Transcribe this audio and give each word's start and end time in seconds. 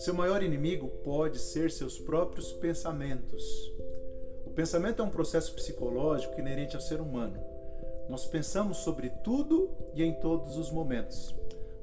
Seu 0.00 0.14
maior 0.14 0.42
inimigo 0.42 0.88
pode 1.04 1.38
ser 1.38 1.70
seus 1.70 1.98
próprios 1.98 2.54
pensamentos. 2.54 3.70
O 4.46 4.50
pensamento 4.50 5.02
é 5.02 5.04
um 5.04 5.10
processo 5.10 5.54
psicológico 5.54 6.40
inerente 6.40 6.74
ao 6.74 6.80
ser 6.80 7.02
humano. 7.02 7.38
Nós 8.08 8.24
pensamos 8.24 8.78
sobre 8.78 9.10
tudo 9.22 9.68
e 9.94 10.02
em 10.02 10.14
todos 10.14 10.56
os 10.56 10.70
momentos. 10.70 11.34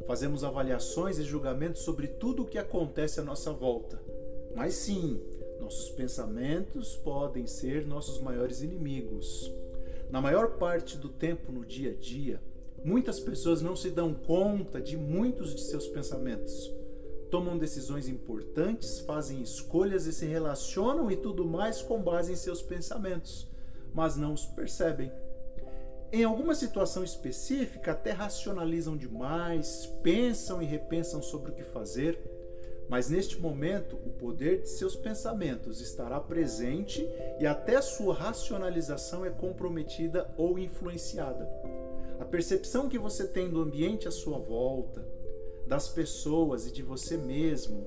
Fazemos 0.08 0.44
avaliações 0.44 1.20
e 1.20 1.24
julgamentos 1.24 1.84
sobre 1.84 2.08
tudo 2.08 2.42
o 2.42 2.48
que 2.48 2.58
acontece 2.58 3.20
à 3.20 3.24
nossa 3.24 3.54
volta. 3.54 4.02
Mas 4.56 4.74
sim, 4.74 5.22
nossos 5.60 5.92
pensamentos 5.92 6.96
podem 6.96 7.46
ser 7.46 7.86
nossos 7.86 8.20
maiores 8.20 8.64
inimigos. 8.64 9.54
Na 10.10 10.20
maior 10.20 10.58
parte 10.58 10.98
do 10.98 11.10
tempo 11.10 11.52
no 11.52 11.64
dia 11.64 11.92
a 11.92 11.94
dia, 11.94 12.42
muitas 12.84 13.20
pessoas 13.20 13.62
não 13.62 13.76
se 13.76 13.92
dão 13.92 14.12
conta 14.12 14.82
de 14.82 14.98
muitos 14.98 15.54
de 15.54 15.62
seus 15.62 15.88
pensamentos 15.88 16.76
tomam 17.30 17.58
decisões 17.58 18.08
importantes, 18.08 19.00
fazem 19.00 19.42
escolhas 19.42 20.06
e 20.06 20.14
se 20.14 20.26
relacionam 20.26 21.12
e 21.12 21.16
tudo 21.16 21.46
mais 21.46 21.82
com 21.82 22.02
base 22.02 22.32
em 22.32 22.36
seus 22.36 22.62
pensamentos, 22.62 23.48
mas 23.94 24.16
não 24.16 24.34
os 24.34 24.46
percebem. 24.46 25.12
Em 26.12 26.24
alguma 26.24 26.56
situação 26.56 27.04
específica, 27.04 27.92
até 27.92 28.12
racionalizam 28.12 28.96
demais, 28.96 29.86
pensam 30.02 30.62
e 30.62 30.66
repensam 30.66 31.22
sobre 31.22 31.52
o 31.52 31.54
que 31.54 31.64
fazer, 31.64 32.18
mas 32.90 33.10
neste 33.10 33.40
momento 33.42 33.98
o 33.98 34.12
poder 34.12 34.62
de 34.62 34.70
seus 34.70 34.96
pensamentos 34.96 35.82
estará 35.82 36.20
presente 36.20 37.06
e 37.40 37.46
até 37.46 37.82
sua 37.82 38.14
racionalização 38.14 39.26
é 39.26 39.30
comprometida 39.30 40.34
ou 40.38 40.58
influenciada. 40.58 41.46
A 42.20 42.26
percepção 42.26 42.88
que 42.88 42.98
você 42.98 43.28
tem 43.28 43.50
do 43.50 43.62
ambiente 43.62 44.08
à 44.08 44.12
sua 44.12 44.40
volta, 44.40 45.06
das 45.68 45.90
pessoas 45.90 46.66
e 46.66 46.72
de 46.72 46.82
você 46.82 47.18
mesmo 47.18 47.86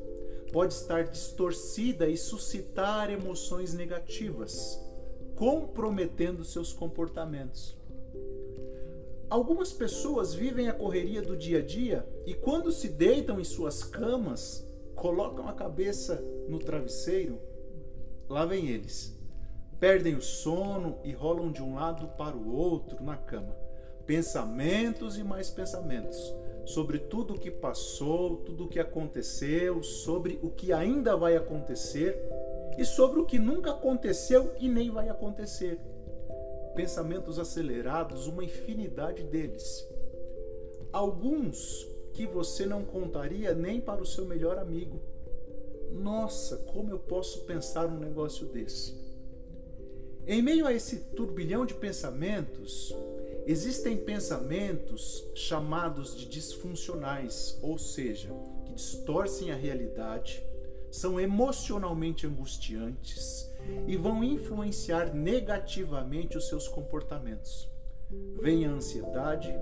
pode 0.53 0.75
estar 0.75 1.05
distorcida 1.05 2.09
e 2.09 2.17
suscitar 2.17 3.11
emoções 3.11 3.73
negativas, 3.73 4.79
comprometendo 5.35 6.45
seus 6.45 6.73
comportamentos. 6.73 7.77
Algumas 9.29 9.73
pessoas 9.73 10.35
vivem 10.35 10.69
a 10.69 10.73
correria 10.73 11.23
do 11.23 11.37
dia 11.37 11.59
a 11.59 11.63
dia 11.63 12.07
e, 12.27 12.35
quando 12.35 12.73
se 12.73 12.89
deitam 12.89 13.41
em 13.41 13.45
suas 13.45 13.85
camas, 13.85 14.67
colocam 14.97 15.49
a 15.49 15.53
cabeça 15.53 16.23
no 16.49 16.59
travesseiro, 16.59 17.41
lá 18.29 18.45
vem 18.45 18.69
eles. 18.69 19.17
Perdem 19.79 20.17
o 20.17 20.21
sono 20.21 20.99
e 21.05 21.13
rolam 21.13 21.51
de 21.51 21.63
um 21.63 21.77
lado 21.77 22.09
para 22.19 22.37
o 22.37 22.55
outro 22.55 23.03
na 23.03 23.17
cama. 23.17 23.57
Pensamentos 24.11 25.17
e 25.17 25.23
mais 25.23 25.51
pensamentos 25.51 26.35
sobre 26.67 26.99
tudo 26.99 27.35
o 27.35 27.39
que 27.39 27.49
passou, 27.49 28.39
tudo 28.39 28.65
o 28.65 28.69
que 28.69 28.81
aconteceu, 28.81 29.85
sobre 29.85 30.37
o 30.43 30.51
que 30.51 30.73
ainda 30.73 31.17
vai 31.17 31.37
acontecer 31.37 32.21
e 32.77 32.85
sobre 32.85 33.21
o 33.21 33.25
que 33.25 33.39
nunca 33.39 33.71
aconteceu 33.71 34.53
e 34.59 34.69
nem 34.69 34.91
vai 34.91 35.09
acontecer. 35.09 35.79
Pensamentos 36.75 37.39
acelerados, 37.39 38.27
uma 38.27 38.43
infinidade 38.43 39.23
deles. 39.23 39.87
Alguns 40.93 41.87
que 42.13 42.27
você 42.27 42.67
não 42.67 42.85
contaria 42.85 43.55
nem 43.55 43.81
para 43.81 44.03
o 44.03 44.07
seu 44.07 44.27
melhor 44.27 44.59
amigo. 44.59 45.01
Nossa, 45.93 46.57
como 46.57 46.91
eu 46.91 46.99
posso 46.99 47.43
pensar 47.43 47.87
um 47.87 48.01
negócio 48.01 48.47
desse? 48.47 48.93
Em 50.27 50.43
meio 50.43 50.67
a 50.67 50.73
esse 50.73 50.97
turbilhão 51.15 51.65
de 51.65 51.75
pensamentos, 51.75 52.93
Existem 53.47 53.97
pensamentos 53.97 55.25
chamados 55.35 56.17
de 56.17 56.27
disfuncionais, 56.27 57.59
ou 57.63 57.79
seja, 57.79 58.29
que 58.65 58.75
distorcem 58.75 59.51
a 59.51 59.57
realidade, 59.57 60.43
são 60.91 61.21
emocionalmente 61.21 62.27
angustiantes 62.27 63.49
e 63.87 63.97
vão 63.97 64.23
influenciar 64.25 65.15
negativamente 65.15 66.37
os 66.37 66.49
seus 66.49 66.67
comportamentos. 66.69 67.69
Vem 68.41 68.67
a 68.67 68.71
ansiedade, 68.71 69.55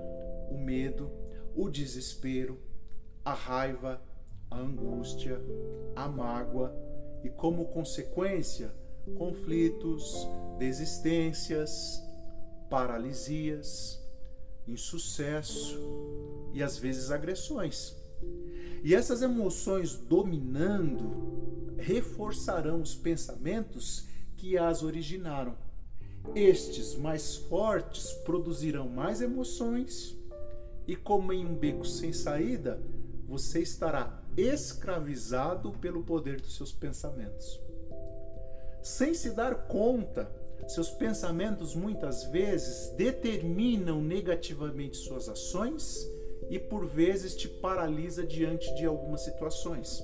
o 0.49 0.57
medo, 0.57 1.11
o 1.55 1.69
desespero, 1.69 2.59
a 3.23 3.33
raiva, 3.33 4.01
a 4.49 4.59
angústia, 4.59 5.39
a 5.95 6.07
mágoa 6.07 6.75
e, 7.23 7.29
como 7.29 7.65
consequência, 7.67 8.71
conflitos, 9.15 10.27
desistências, 10.57 12.01
paralisias, 12.69 13.99
insucesso 14.67 15.79
e 16.53 16.61
às 16.61 16.77
vezes 16.77 17.11
agressões. 17.11 17.95
E 18.83 18.95
essas 18.95 19.21
emoções 19.21 19.95
dominando 19.95 21.75
reforçarão 21.77 22.81
os 22.81 22.95
pensamentos 22.95 24.05
que 24.37 24.57
as 24.57 24.83
originaram. 24.83 25.55
Estes 26.35 26.95
mais 26.95 27.35
fortes 27.35 28.11
produzirão 28.25 28.87
mais 28.87 29.21
emoções, 29.21 30.15
e 30.87 30.95
como 30.95 31.33
em 31.33 31.45
um 31.45 31.55
beco 31.55 31.85
sem 31.85 32.13
saída, 32.13 32.81
você 33.25 33.61
estará 33.61 34.21
escravizado 34.35 35.71
pelo 35.73 36.03
poder 36.03 36.39
dos 36.41 36.55
seus 36.55 36.71
pensamentos. 36.71 37.59
Sem 38.81 39.13
se 39.13 39.31
dar 39.31 39.67
conta, 39.67 40.31
seus 40.67 40.89
pensamentos 40.89 41.73
muitas 41.73 42.25
vezes 42.25 42.89
determinam 42.95 44.01
negativamente 44.01 44.97
suas 44.97 45.27
ações 45.27 46.07
e 46.49 46.59
por 46.59 46.85
vezes 46.85 47.35
te 47.35 47.47
paralisa 47.47 48.25
diante 48.25 48.73
de 48.75 48.85
algumas 48.85 49.21
situações. 49.21 50.03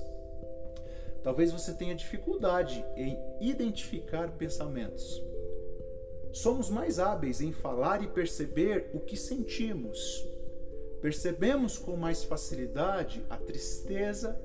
Talvez 1.22 1.50
você 1.50 1.72
tenha 1.72 1.94
dificuldade 1.94 2.84
em 2.96 3.18
identificar 3.40 4.30
pensamentos. 4.32 5.22
Somos 6.32 6.68
mais 6.68 6.98
hábeis 6.98 7.40
em 7.40 7.50
falar 7.50 8.02
e 8.02 8.06
perceber 8.06 8.90
o 8.92 9.00
que 9.00 9.16
sentimos. 9.16 10.24
Percebemos 11.00 11.78
com 11.78 11.96
mais 11.96 12.22
facilidade 12.22 13.24
a 13.28 13.36
tristeza, 13.36 14.38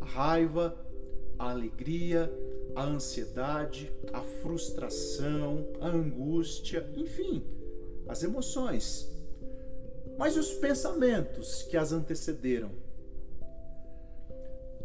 a 0.00 0.04
raiva, 0.04 0.76
a 1.38 1.50
alegria, 1.50 2.32
a 2.76 2.84
ansiedade, 2.84 3.90
a 4.12 4.20
frustração, 4.20 5.66
a 5.80 5.88
angústia, 5.88 6.86
enfim, 6.94 7.42
as 8.06 8.22
emoções. 8.22 9.10
Mas 10.18 10.36
os 10.36 10.52
pensamentos 10.52 11.62
que 11.62 11.76
as 11.76 11.90
antecederam? 11.90 12.70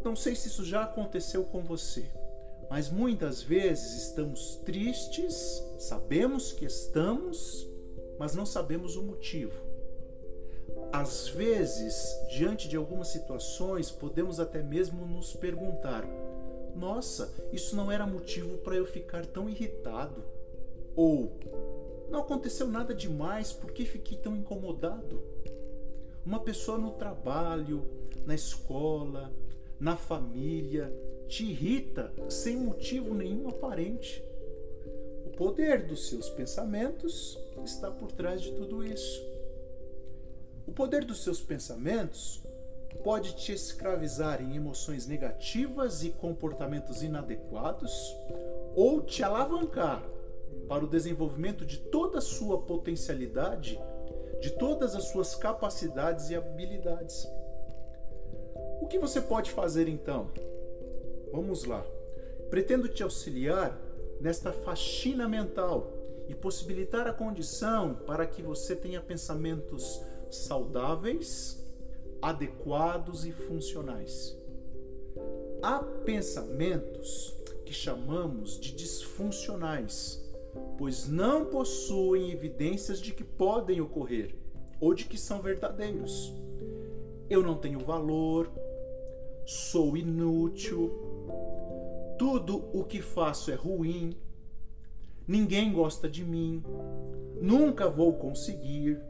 Não 0.02 0.16
sei 0.16 0.34
se 0.34 0.48
isso 0.48 0.64
já 0.64 0.82
aconteceu 0.84 1.44
com 1.44 1.62
você, 1.62 2.10
mas 2.70 2.88
muitas 2.88 3.42
vezes 3.42 4.08
estamos 4.08 4.56
tristes, 4.64 5.62
sabemos 5.78 6.50
que 6.50 6.64
estamos, 6.64 7.68
mas 8.18 8.34
não 8.34 8.46
sabemos 8.46 8.96
o 8.96 9.02
motivo. 9.02 9.54
Às 10.90 11.28
vezes, 11.28 11.94
diante 12.30 12.68
de 12.68 12.76
algumas 12.76 13.08
situações, 13.08 13.90
podemos 13.90 14.40
até 14.40 14.62
mesmo 14.62 15.06
nos 15.06 15.34
perguntar: 15.34 16.04
nossa, 16.74 17.32
isso 17.52 17.76
não 17.76 17.90
era 17.90 18.06
motivo 18.06 18.58
para 18.58 18.76
eu 18.76 18.86
ficar 18.86 19.26
tão 19.26 19.48
irritado. 19.48 20.24
Ou, 20.94 21.32
não 22.10 22.20
aconteceu 22.20 22.66
nada 22.68 22.94
demais, 22.94 23.52
por 23.52 23.72
que 23.72 23.84
fiquei 23.84 24.18
tão 24.18 24.36
incomodado? 24.36 25.22
Uma 26.24 26.40
pessoa 26.40 26.78
no 26.78 26.92
trabalho, 26.92 27.84
na 28.26 28.34
escola, 28.34 29.32
na 29.80 29.96
família, 29.96 30.92
te 31.28 31.44
irrita 31.44 32.12
sem 32.28 32.56
motivo 32.56 33.14
nenhum 33.14 33.48
aparente. 33.48 34.22
O 35.26 35.30
poder 35.30 35.86
dos 35.86 36.08
seus 36.08 36.28
pensamentos 36.28 37.38
está 37.64 37.90
por 37.90 38.12
trás 38.12 38.40
de 38.42 38.52
tudo 38.52 38.84
isso. 38.84 39.20
O 40.66 40.72
poder 40.72 41.04
dos 41.04 41.24
seus 41.24 41.40
pensamentos 41.40 42.41
pode 42.96 43.34
te 43.34 43.52
escravizar 43.52 44.42
em 44.42 44.56
emoções 44.56 45.06
negativas 45.06 46.02
e 46.02 46.10
comportamentos 46.10 47.02
inadequados, 47.02 47.92
ou 48.74 49.02
te 49.02 49.22
alavancar 49.22 50.02
para 50.68 50.84
o 50.84 50.88
desenvolvimento 50.88 51.64
de 51.64 51.78
toda 51.78 52.18
a 52.18 52.22
sua 52.22 52.62
potencialidade, 52.62 53.80
de 54.40 54.50
todas 54.50 54.94
as 54.94 55.04
suas 55.04 55.34
capacidades 55.34 56.30
e 56.30 56.34
habilidades. 56.34 57.26
O 58.80 58.86
que 58.86 58.98
você 58.98 59.20
pode 59.20 59.50
fazer 59.50 59.88
então? 59.88 60.30
Vamos 61.32 61.64
lá. 61.64 61.84
Pretendo 62.50 62.88
te 62.88 63.02
auxiliar 63.02 63.78
nesta 64.20 64.52
faxina 64.52 65.28
mental 65.28 65.92
e 66.28 66.34
possibilitar 66.34 67.06
a 67.06 67.12
condição 67.12 67.94
para 67.94 68.26
que 68.26 68.42
você 68.42 68.76
tenha 68.76 69.00
pensamentos 69.00 70.00
saudáveis 70.30 71.61
adequados 72.22 73.26
e 73.26 73.32
funcionais. 73.32 74.38
Há 75.60 75.80
pensamentos 75.80 77.36
que 77.66 77.72
chamamos 77.74 78.58
de 78.60 78.72
disfuncionais, 78.72 80.22
pois 80.78 81.08
não 81.08 81.46
possuem 81.46 82.30
evidências 82.30 83.00
de 83.00 83.12
que 83.12 83.24
podem 83.24 83.80
ocorrer 83.80 84.34
ou 84.80 84.94
de 84.94 85.04
que 85.04 85.18
são 85.18 85.42
verdadeiros. 85.42 86.32
Eu 87.28 87.42
não 87.42 87.56
tenho 87.56 87.80
valor, 87.80 88.50
sou 89.44 89.96
inútil, 89.96 90.90
tudo 92.18 92.64
o 92.72 92.84
que 92.84 93.00
faço 93.00 93.50
é 93.50 93.54
ruim, 93.54 94.16
ninguém 95.26 95.72
gosta 95.72 96.08
de 96.08 96.24
mim, 96.24 96.62
nunca 97.40 97.88
vou 97.88 98.12
conseguir. 98.14 99.00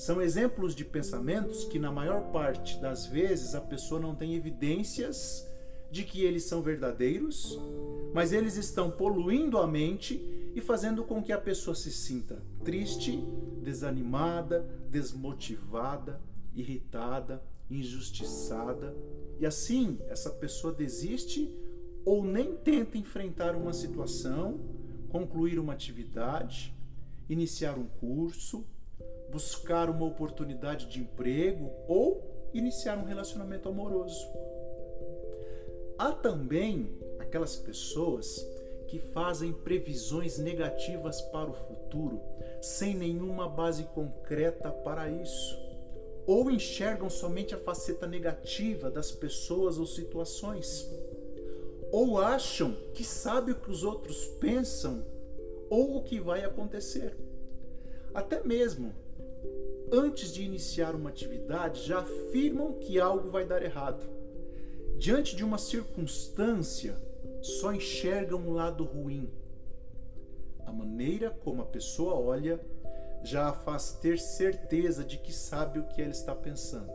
São 0.00 0.22
exemplos 0.22 0.74
de 0.74 0.82
pensamentos 0.82 1.64
que, 1.64 1.78
na 1.78 1.92
maior 1.92 2.32
parte 2.32 2.78
das 2.78 3.04
vezes, 3.04 3.54
a 3.54 3.60
pessoa 3.60 4.00
não 4.00 4.14
tem 4.14 4.34
evidências 4.34 5.46
de 5.90 6.04
que 6.04 6.24
eles 6.24 6.44
são 6.44 6.62
verdadeiros, 6.62 7.58
mas 8.14 8.32
eles 8.32 8.56
estão 8.56 8.90
poluindo 8.90 9.58
a 9.58 9.66
mente 9.66 10.14
e 10.54 10.60
fazendo 10.62 11.04
com 11.04 11.22
que 11.22 11.34
a 11.34 11.38
pessoa 11.38 11.74
se 11.74 11.92
sinta 11.92 12.42
triste, 12.64 13.22
desanimada, 13.62 14.66
desmotivada, 14.88 16.18
irritada, 16.54 17.42
injustiçada. 17.70 18.96
E 19.38 19.44
assim, 19.44 19.98
essa 20.08 20.30
pessoa 20.30 20.72
desiste 20.72 21.54
ou 22.06 22.24
nem 22.24 22.56
tenta 22.56 22.96
enfrentar 22.96 23.54
uma 23.54 23.74
situação, 23.74 24.58
concluir 25.10 25.58
uma 25.58 25.74
atividade, 25.74 26.74
iniciar 27.28 27.76
um 27.78 27.84
curso, 27.84 28.64
buscar 29.30 29.88
uma 29.88 30.06
oportunidade 30.06 30.86
de 30.86 31.00
emprego 31.00 31.70
ou 31.86 32.22
iniciar 32.52 32.98
um 32.98 33.04
relacionamento 33.04 33.68
amoroso. 33.68 34.26
Há 35.96 36.12
também 36.12 36.98
aquelas 37.18 37.56
pessoas 37.56 38.44
que 38.88 38.98
fazem 38.98 39.52
previsões 39.52 40.38
negativas 40.38 41.20
para 41.20 41.48
o 41.48 41.52
futuro 41.52 42.20
sem 42.60 42.94
nenhuma 42.94 43.48
base 43.48 43.84
concreta 43.84 44.70
para 44.70 45.08
isso, 45.08 45.58
ou 46.26 46.50
enxergam 46.50 47.08
somente 47.08 47.54
a 47.54 47.58
faceta 47.58 48.06
negativa 48.06 48.90
das 48.90 49.12
pessoas 49.12 49.78
ou 49.78 49.86
situações, 49.86 50.90
ou 51.92 52.18
acham 52.18 52.72
que 52.94 53.04
sabe 53.04 53.52
o 53.52 53.60
que 53.60 53.70
os 53.70 53.84
outros 53.84 54.26
pensam 54.40 55.04
ou 55.68 55.96
o 55.96 56.02
que 56.02 56.20
vai 56.20 56.44
acontecer. 56.44 57.16
Até 58.12 58.42
mesmo 58.42 58.92
antes 59.92 60.32
de 60.32 60.42
iniciar 60.42 60.94
uma 60.94 61.10
atividade, 61.10 61.86
já 61.86 62.00
afirmam 62.00 62.74
que 62.74 63.00
algo 63.00 63.28
vai 63.28 63.44
dar 63.44 63.62
errado. 63.62 64.08
Diante 64.96 65.34
de 65.34 65.44
uma 65.44 65.58
circunstância, 65.58 66.96
só 67.40 67.72
enxergam 67.72 68.46
o 68.46 68.52
lado 68.52 68.84
ruim. 68.84 69.30
A 70.66 70.72
maneira 70.72 71.30
como 71.42 71.62
a 71.62 71.66
pessoa 71.66 72.14
olha 72.14 72.60
já 73.22 73.48
a 73.48 73.52
faz 73.52 73.92
ter 73.92 74.18
certeza 74.18 75.04
de 75.04 75.18
que 75.18 75.32
sabe 75.32 75.78
o 75.78 75.86
que 75.86 76.00
ela 76.00 76.10
está 76.10 76.34
pensando. 76.34 76.90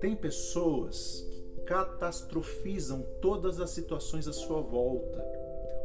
Tem 0.00 0.14
pessoas 0.14 1.26
que 1.30 1.62
catastrofizam 1.62 3.02
todas 3.20 3.60
as 3.60 3.70
situações 3.70 4.28
à 4.28 4.32
sua 4.32 4.60
volta, 4.60 5.24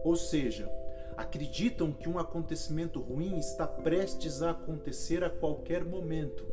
ou 0.04 0.16
seja, 0.16 0.70
acreditam 1.18 1.92
que 1.92 2.10
um 2.10 2.18
acontecimento 2.20 3.00
ruim 3.00 3.38
está 3.38 3.68
prestes 3.68 4.42
a 4.42 4.52
acontecer 4.52 5.24
a 5.24 5.30
qualquer 5.30 5.84
momento. 5.84 6.46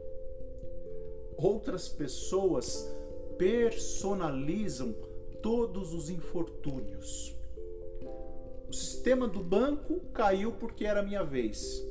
Outras 1.36 1.88
pessoas 1.88 2.88
personalizam 3.38 4.94
todos 5.40 5.94
os 5.94 6.10
infortúnios. 6.10 7.34
O 8.68 8.72
sistema 8.72 9.26
do 9.26 9.42
banco 9.42 10.00
caiu 10.12 10.52
porque 10.52 10.84
era 10.84 11.02
minha 11.02 11.24
vez. 11.24 11.84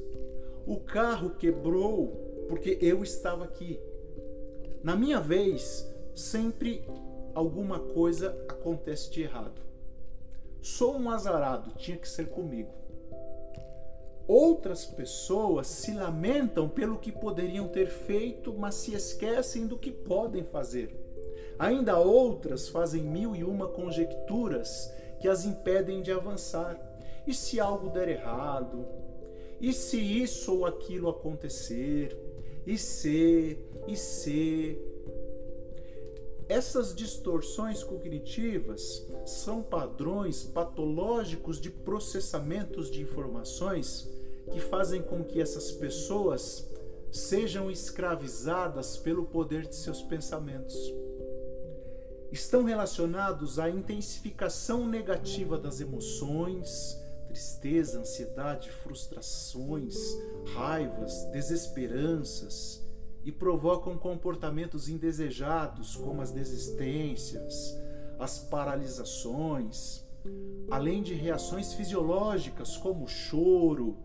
O 0.66 0.80
carro 0.80 1.32
quebrou 1.32 2.46
porque 2.48 2.78
eu 2.82 3.04
estava 3.04 3.44
aqui. 3.44 3.80
Na 4.84 4.96
minha 4.96 5.20
vez, 5.20 5.86
sempre 6.16 6.84
alguma 7.34 7.80
coisa 7.80 8.38
acontece 8.48 9.12
de 9.12 9.24
errado. 9.24 9.69
Sou 10.62 10.96
um 10.96 11.10
azarado, 11.10 11.72
tinha 11.78 11.98
que 11.98 12.08
ser 12.08 12.30
comigo. 12.30 12.74
Outras 14.28 14.86
pessoas 14.86 15.66
se 15.68 15.92
lamentam 15.92 16.70
pelo 16.70 17.00
que 17.00 17.12
poderiam 17.12 17.68
ter 17.68 17.88
feito, 17.88 18.54
mas 18.54 18.76
se 18.76 18.94
esquecem 18.94 19.66
do 19.66 19.78
que 19.78 19.92
podem 19.92 20.44
fazer. 20.44 20.96
Ainda 21.58 21.98
outras 21.98 22.70
fazem 22.70 23.02
mil 23.02 23.36
e 23.36 23.44
uma 23.44 23.68
conjecturas 23.68 24.94
que 25.20 25.28
as 25.28 25.46
impedem 25.46 26.02
de 26.02 26.12
avançar. 26.12 26.80
E 27.26 27.34
se 27.34 27.60
algo 27.60 27.90
der 27.90 28.08
errado? 28.08 28.86
E 29.60 29.74
se 29.74 30.00
isso 30.00 30.58
ou 30.58 30.66
aquilo 30.66 31.10
acontecer? 31.10 32.18
E 32.66 32.78
se, 32.78 33.58
e 33.88 33.96
se. 33.96 34.78
Essas 36.50 36.96
distorções 36.96 37.84
cognitivas 37.84 39.06
são 39.24 39.62
padrões 39.62 40.42
patológicos 40.42 41.62
de 41.62 41.70
processamentos 41.70 42.90
de 42.90 43.04
informações 43.04 44.10
que 44.52 44.60
fazem 44.60 45.00
com 45.00 45.24
que 45.24 45.40
essas 45.40 45.72
pessoas 45.72 46.68
sejam 47.12 47.70
escravizadas 47.70 48.98
pelo 48.98 49.26
poder 49.26 49.68
de 49.68 49.76
seus 49.76 50.02
pensamentos. 50.02 50.76
Estão 52.32 52.64
relacionados 52.64 53.60
à 53.60 53.70
intensificação 53.70 54.88
negativa 54.88 55.56
das 55.56 55.80
emoções, 55.80 57.00
tristeza, 57.28 58.00
ansiedade, 58.00 58.72
frustrações, 58.72 59.96
raivas, 60.56 61.26
desesperanças 61.26 62.89
e 63.30 63.32
provocam 63.32 63.96
comportamentos 63.96 64.90
indesejados 64.90 65.96
como 65.96 66.20
as 66.20 66.32
desistências, 66.32 67.78
as 68.18 68.40
paralisações, 68.40 70.04
além 70.72 71.04
de 71.04 71.14
reações 71.14 71.72
fisiológicas 71.76 72.76
como 72.76 73.08
choro, 73.08 73.96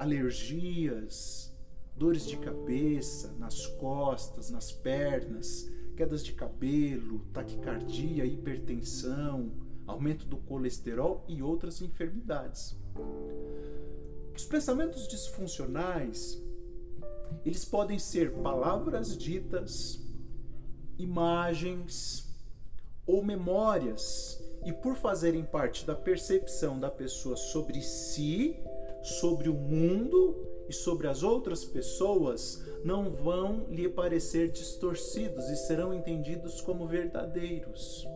alergias, 0.00 1.56
dores 1.96 2.26
de 2.26 2.36
cabeça, 2.38 3.32
nas 3.38 3.66
costas, 3.66 4.50
nas 4.50 4.72
pernas, 4.72 5.70
quedas 5.96 6.24
de 6.24 6.32
cabelo, 6.32 7.20
taquicardia, 7.32 8.26
hipertensão, 8.26 9.52
aumento 9.86 10.26
do 10.26 10.38
colesterol 10.38 11.24
e 11.28 11.40
outras 11.40 11.80
enfermidades. 11.80 12.76
Os 14.36 14.44
pensamentos 14.44 15.06
disfuncionais, 15.06 16.42
eles 17.44 17.64
podem 17.64 17.98
ser 17.98 18.32
palavras 18.34 19.16
ditas, 19.16 20.00
imagens 20.98 22.32
ou 23.06 23.22
memórias, 23.22 24.42
e 24.64 24.72
por 24.72 24.94
fazerem 24.94 25.44
parte 25.44 25.84
da 25.84 25.94
percepção 25.94 26.78
da 26.78 26.90
pessoa 26.90 27.36
sobre 27.36 27.82
si, 27.82 28.56
sobre 29.02 29.48
o 29.48 29.54
mundo 29.54 30.48
e 30.68 30.72
sobre 30.72 31.08
as 31.08 31.22
outras 31.22 31.64
pessoas, 31.64 32.62
não 32.84 33.10
vão 33.10 33.66
lhe 33.68 33.88
parecer 33.88 34.50
distorcidos 34.50 35.48
e 35.48 35.56
serão 35.56 35.92
entendidos 35.92 36.60
como 36.60 36.86
verdadeiros. 36.86 38.06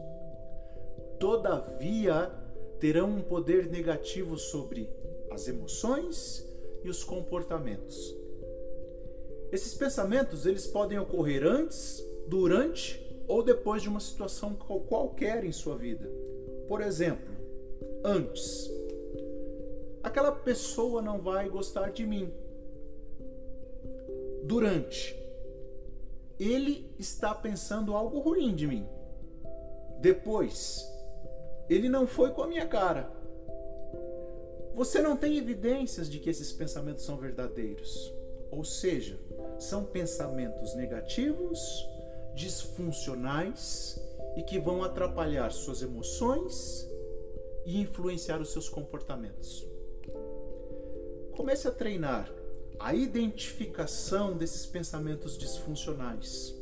Todavia, 1.18 2.30
terão 2.78 3.10
um 3.10 3.22
poder 3.22 3.68
negativo 3.68 4.38
sobre 4.38 4.88
as 5.30 5.48
emoções 5.48 6.46
e 6.84 6.88
os 6.88 7.02
comportamentos. 7.02 8.14
Esses 9.52 9.74
pensamentos 9.74 10.46
eles 10.46 10.66
podem 10.66 10.98
ocorrer 10.98 11.44
antes, 11.44 12.04
durante 12.26 13.04
ou 13.28 13.42
depois 13.42 13.82
de 13.82 13.88
uma 13.88 14.00
situação 14.00 14.54
qualquer 14.54 15.44
em 15.44 15.52
sua 15.52 15.76
vida. 15.76 16.08
Por 16.68 16.80
exemplo, 16.80 17.34
antes, 18.04 18.70
aquela 20.02 20.32
pessoa 20.32 21.02
não 21.02 21.20
vai 21.20 21.48
gostar 21.48 21.90
de 21.90 22.06
mim 22.06 22.32
durante. 24.44 25.16
Ele 26.38 26.90
está 26.98 27.34
pensando 27.34 27.94
algo 27.94 28.18
ruim 28.18 28.54
de 28.54 28.66
mim. 28.66 28.86
Depois, 30.00 30.86
ele 31.68 31.88
não 31.88 32.06
foi 32.06 32.30
com 32.30 32.42
a 32.42 32.46
minha 32.46 32.66
cara. 32.66 33.10
Você 34.74 35.00
não 35.00 35.16
tem 35.16 35.38
evidências 35.38 36.08
de 36.08 36.18
que 36.18 36.28
esses 36.28 36.52
pensamentos 36.52 37.04
são 37.04 37.16
verdadeiros. 37.16 38.12
Ou 38.50 38.64
seja, 38.64 39.18
são 39.58 39.84
pensamentos 39.84 40.74
negativos, 40.74 41.58
disfuncionais 42.34 44.00
e 44.36 44.42
que 44.42 44.58
vão 44.58 44.84
atrapalhar 44.84 45.50
suas 45.50 45.82
emoções 45.82 46.88
e 47.64 47.80
influenciar 47.80 48.40
os 48.40 48.50
seus 48.50 48.68
comportamentos. 48.68 49.66
Comece 51.34 51.66
a 51.66 51.70
treinar 51.70 52.30
a 52.78 52.94
identificação 52.94 54.36
desses 54.36 54.66
pensamentos 54.66 55.36
disfuncionais. 55.36 56.54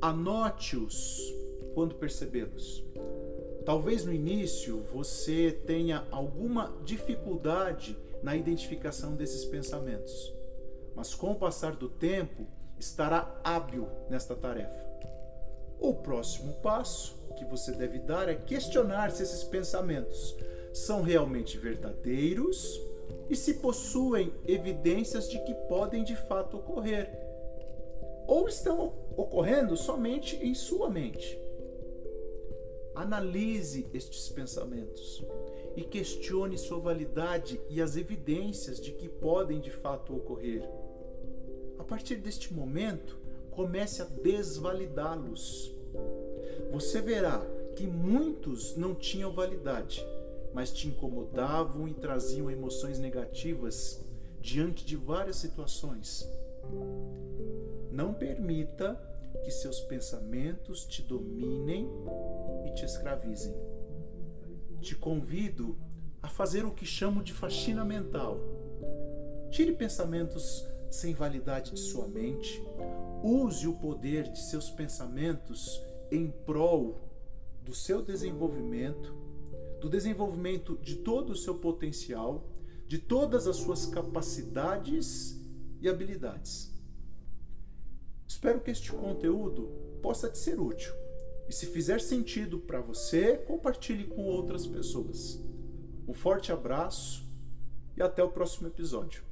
Anote-os 0.00 1.32
quando 1.74 1.94
percebê-los. 1.94 2.84
Talvez 3.64 4.04
no 4.04 4.12
início 4.12 4.82
você 4.92 5.52
tenha 5.66 6.06
alguma 6.10 6.76
dificuldade 6.84 7.96
na 8.22 8.36
identificação 8.36 9.14
desses 9.14 9.44
pensamentos, 9.44 10.32
mas 10.94 11.14
com 11.14 11.32
o 11.32 11.36
passar 11.36 11.76
do 11.76 11.88
tempo 11.88 12.46
estará 12.78 13.40
hábil 13.44 13.88
nesta 14.08 14.34
tarefa. 14.34 14.84
O 15.78 15.94
próximo 15.94 16.52
passo 16.62 17.16
que 17.36 17.44
você 17.44 17.72
deve 17.72 17.98
dar 17.98 18.28
é 18.28 18.34
questionar 18.34 19.10
se 19.10 19.22
esses 19.22 19.42
pensamentos 19.42 20.36
são 20.72 21.02
realmente 21.02 21.58
verdadeiros 21.58 22.80
e 23.28 23.36
se 23.36 23.54
possuem 23.54 24.32
evidências 24.46 25.28
de 25.28 25.38
que 25.40 25.54
podem 25.68 26.04
de 26.04 26.14
fato 26.14 26.58
ocorrer, 26.58 27.10
ou 28.26 28.48
estão 28.48 28.92
ocorrendo 29.16 29.76
somente 29.76 30.36
em 30.36 30.54
sua 30.54 30.88
mente. 30.88 31.38
Analise 32.94 33.86
estes 33.92 34.28
pensamentos 34.28 35.24
e 35.74 35.82
questione 35.82 36.58
sua 36.58 36.78
validade 36.78 37.60
e 37.68 37.80
as 37.80 37.96
evidências 37.96 38.80
de 38.80 38.92
que 38.92 39.08
podem 39.08 39.60
de 39.60 39.70
fato 39.70 40.14
ocorrer. 40.14 40.68
A 41.82 41.84
partir 41.84 42.14
deste 42.14 42.54
momento, 42.54 43.18
comece 43.50 44.02
a 44.02 44.04
desvalidá-los. 44.04 45.74
Você 46.70 47.00
verá 47.00 47.44
que 47.74 47.88
muitos 47.88 48.76
não 48.76 48.94
tinham 48.94 49.32
validade, 49.32 50.06
mas 50.54 50.70
te 50.70 50.86
incomodavam 50.86 51.88
e 51.88 51.92
traziam 51.92 52.48
emoções 52.48 53.00
negativas 53.00 54.00
diante 54.40 54.84
de 54.84 54.94
várias 54.94 55.34
situações. 55.34 56.24
Não 57.90 58.14
permita 58.14 58.94
que 59.42 59.50
seus 59.50 59.80
pensamentos 59.80 60.84
te 60.84 61.02
dominem 61.02 61.90
e 62.64 62.74
te 62.74 62.84
escravizem. 62.84 63.56
Te 64.80 64.94
convido 64.94 65.76
a 66.22 66.28
fazer 66.28 66.64
o 66.64 66.70
que 66.70 66.86
chamo 66.86 67.24
de 67.24 67.32
faxina 67.32 67.84
mental. 67.84 68.38
Tire 69.50 69.72
pensamentos 69.72 70.71
sem 70.92 71.14
validade 71.14 71.72
de 71.72 71.80
sua 71.80 72.06
mente. 72.06 72.62
Use 73.22 73.66
o 73.66 73.72
poder 73.74 74.30
de 74.30 74.38
seus 74.38 74.70
pensamentos 74.70 75.80
em 76.10 76.30
prol 76.30 77.08
do 77.64 77.74
seu 77.74 78.02
desenvolvimento, 78.02 79.14
do 79.80 79.88
desenvolvimento 79.88 80.76
de 80.78 80.96
todo 80.96 81.30
o 81.30 81.36
seu 81.36 81.54
potencial, 81.54 82.46
de 82.86 82.98
todas 82.98 83.46
as 83.46 83.56
suas 83.56 83.86
capacidades 83.86 85.40
e 85.80 85.88
habilidades. 85.88 86.70
Espero 88.28 88.60
que 88.60 88.70
este 88.70 88.92
conteúdo 88.92 89.68
possa 90.02 90.28
te 90.28 90.36
ser 90.36 90.60
útil. 90.60 90.92
E 91.48 91.52
se 91.52 91.66
fizer 91.66 92.00
sentido 92.00 92.58
para 92.58 92.80
você, 92.80 93.38
compartilhe 93.38 94.04
com 94.04 94.24
outras 94.26 94.66
pessoas. 94.66 95.40
Um 96.06 96.12
forte 96.12 96.52
abraço 96.52 97.24
e 97.96 98.02
até 98.02 98.22
o 98.22 98.30
próximo 98.30 98.68
episódio. 98.68 99.31